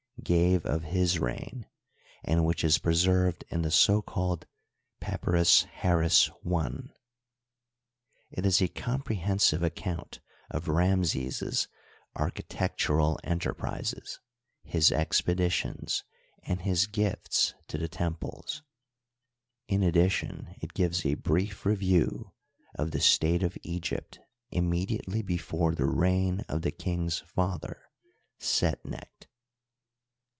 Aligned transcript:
gave 0.23 0.63
of 0.67 0.83
his 0.83 1.15
reig^, 1.15 1.65
and 2.23 2.45
which 2.45 2.63
is 2.63 2.77
pre 2.77 2.93
served 2.93 3.43
in 3.49 3.63
the 3.63 3.71
so 3.71 4.03
called 4.03 4.45
Papyrus 4.99 5.63
Harris 5.63 6.29
I; 6.47 6.69
it 8.29 8.45
is 8.45 8.61
a 8.61 8.67
com 8.67 9.01
prehensive 9.01 9.63
account 9.63 10.19
of 10.51 10.67
Ramses's 10.67 11.67
architectural 12.15 13.19
enterprises, 13.23 14.19
nis 14.63 14.91
expeditions, 14.91 16.03
and 16.43 16.59
Ifis 16.61 16.87
eifts 16.89 17.55
to 17.67 17.79
the" 17.79 17.89
temples; 17.89 18.61
in 19.67 19.81
addition 19.81 20.53
it 20.61 20.75
gives 20.75 21.03
a 21.03 21.15
brief 21.15 21.65
review 21.65 22.31
of 22.75 22.91
the 22.91 23.01
state 23.01 23.41
of 23.41 23.57
Egypt 23.63 24.19
immediately 24.51 25.23
be 25.23 25.37
fore 25.37 25.73
the 25.73 25.89
reign 25.89 26.41
of 26.41 26.61
the 26.61 26.71
king's 26.71 27.21
father, 27.21 27.89
Setnecht. 28.39 29.25